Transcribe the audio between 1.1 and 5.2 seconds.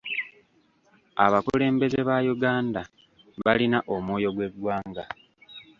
Abakulembeze ba Uganda balina omwoyo gw'eggwanga.